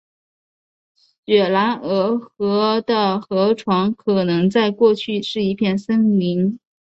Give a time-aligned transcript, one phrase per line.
[1.27, 6.59] 雪兰莪河的河床可能在过去是一片竹林。